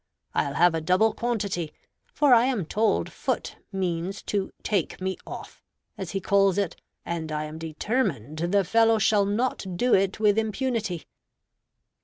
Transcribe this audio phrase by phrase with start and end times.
[0.33, 1.71] I'll have a double quantity;
[2.11, 5.61] for I am told Foote means to take me off,
[5.95, 10.39] as he calls it, and I am determined the fellow shall not do it with
[10.39, 11.05] impunity."